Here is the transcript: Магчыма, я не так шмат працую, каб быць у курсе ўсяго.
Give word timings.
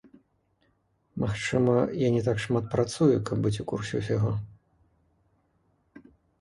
Магчыма, 1.23 1.75
я 1.99 2.09
не 2.15 2.23
так 2.29 2.41
шмат 2.47 2.65
працую, 2.73 3.11
каб 3.29 3.37
быць 3.45 3.55
у 3.67 3.69
курсе 3.75 3.95
ўсяго. 4.03 4.35